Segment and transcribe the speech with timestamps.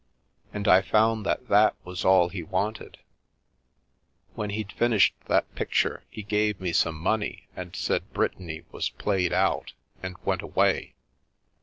[0.51, 2.97] And I found that that was all he wanted.
[4.33, 9.31] When he'd finished that picture, he gave me some money and said Brittany was played
[9.31, 10.95] out, and went away.